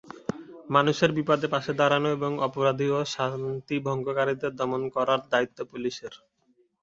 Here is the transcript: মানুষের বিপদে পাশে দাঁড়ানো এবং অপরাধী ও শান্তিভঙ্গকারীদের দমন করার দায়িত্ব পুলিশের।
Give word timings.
মানুষের 0.69 1.09
বিপদে 1.17 1.47
পাশে 1.47 1.71
দাঁড়ানো 1.73 2.09
এবং 2.11 2.31
অপরাধী 2.47 2.87
ও 2.89 3.09
শান্তিভঙ্গকারীদের 3.13 4.51
দমন 4.59 4.81
করার 4.95 5.21
দায়িত্ব 5.31 5.59
পুলিশের। 5.71 6.13